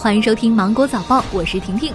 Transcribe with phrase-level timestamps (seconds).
[0.00, 1.92] 欢迎收听《芒果早报》，我是婷婷。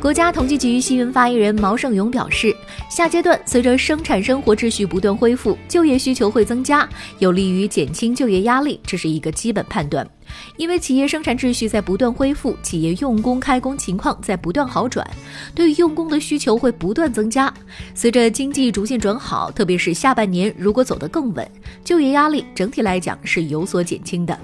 [0.00, 2.54] 国家统计局新闻发言人毛盛勇表示，
[2.88, 6.88] 下阶段随着生产生活秩序不断恢复，就业需求会增加，
[7.18, 10.08] 有利于减轻就业压力，这是一个基本判断。
[10.56, 15.04] 因为企业生产秩序在不断恢复，企业用工开工情况在不断好转，
[15.52, 17.52] 对用工的需求会不断增加。
[17.92, 21.50] 随着经济逐渐转好，特别是下半年如果走得更稳，
[21.82, 24.38] 就业压力整体来讲是有所减轻的。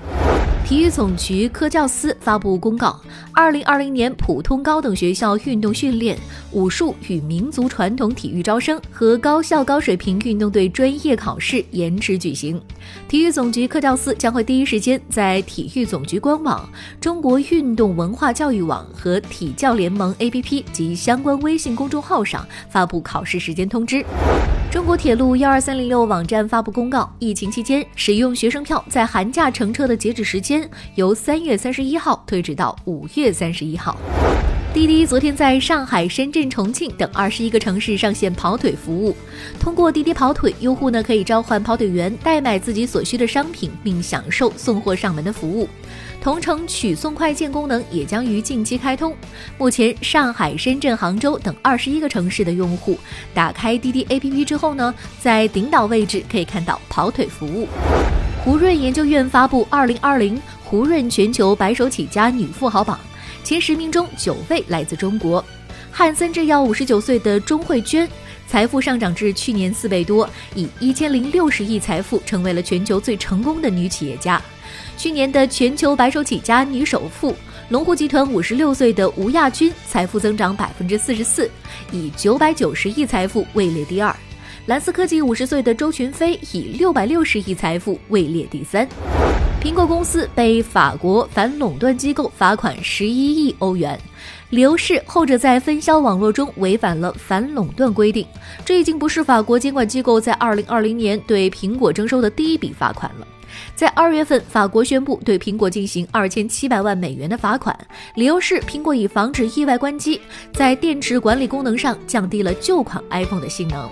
[0.64, 3.00] 体育总局科教司发布公告，
[3.32, 6.16] 二零二零年普通高等学校运动训练、
[6.52, 12.62] 武术与民族传统体育招生和高校高水平运动队专业考试延迟举行。
[13.09, 16.69] 体育总局科教司将会第一时间在体育总局官网、
[17.00, 24.06] 中国运动文化教育网和体教联盟 APP 及相关微信公众号上发布考试时间通知。
[24.70, 33.97] 中国铁路幺二三零六网站发布公告，疫情期间使用学生票在寒假乘车的截止时间由三月三十一号推迟到五月三十一号。
[34.72, 39.16] 滴滴昨天在上海、深圳、重庆等二十一个城市上线跑腿服务。
[39.58, 45.68] 通过滴滴跑腿，用户呢可以召唤跑腿员代买自己所需的商品，并享受送货上门的服务。
[46.22, 49.12] 同城取送快件功能也将于近期开通。
[49.58, 52.96] 目前，上海、深圳、杭州等二十一个城市的用户
[53.34, 57.66] 打开滴滴 APP 之后呢，在顶岛位置可以看到跑腿服务。
[58.44, 63.00] 胡润研究院发布二零二零胡润全球白手起家女富豪榜。
[63.42, 65.44] 前十名中九位来自中国，
[65.91, 68.08] 汉森制药五十九岁的钟慧娟，
[68.47, 74.41] 财富上涨至去年四倍多，以一千零六十亿财富成为了全球最成功的女企业家。
[74.97, 77.34] 去年的全球白手起家女首富，
[77.70, 81.50] 龙湖集团五十六岁的吴亚军，财富增长百分之四十四，
[81.91, 84.14] 以九百九十亿财富位列第二。
[84.66, 88.86] 蓝思科技五十岁的周群飞，以六百六十亿财富位列第三。
[89.61, 94.00] 苹果公司被法国反垄断机构罚款十一亿欧元，
[94.48, 98.26] 理由是后者在分销网络中违反了反垄断规定。
[98.65, 103.26] 这已经不是法国监管机构在二零二零年对苹果征收的第一笔罚款了。
[103.75, 107.78] 在二月份，法国宣布对苹果进行二千七百万美元的罚款，
[108.15, 110.19] 理由是苹果以防止意外关机，
[110.54, 113.87] 在电池管理功能上降低了旧款 iPhone 的性能。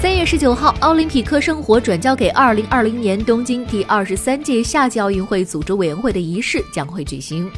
[0.00, 7.50] 三月十九号，奥林匹克圣火转交给二零二零年东京第二十三届夏季奥运会组织委员会的仪式将会举行。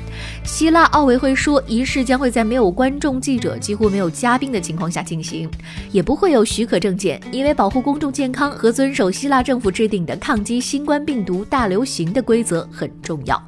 [0.43, 5.51] 希腊奥委会说，仪式将会在没有观众、记者、几乎没有嘉宾的情况下进行，
[5.93, 13.39] 也不会有许可证件，因为保护公众健康和遵守希腊政府制定的抗击新冠病毒大流行的规则很重要。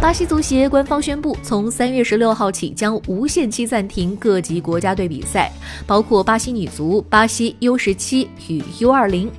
[0.00, 5.52] 巴西足协官方宣布，从三月十六号起将无限期暂停各级国家队比赛，
[5.86, 9.30] 包括巴西女足、巴西 U 十七与 U 二零。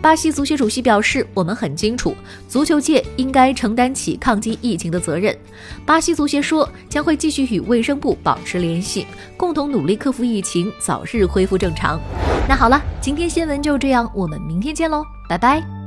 [0.00, 2.14] 巴西足协主席表示：“我们很清楚，
[2.48, 5.36] 足球界应该承担起抗击疫情的责任。”
[5.84, 12.00] 巴西足协说，将会继续与卫生部保持联系，共同努力克服疫情，早日恢复正常。
[12.48, 15.77] 那好了，今天新闻就这样，我们明天见喽，拜拜。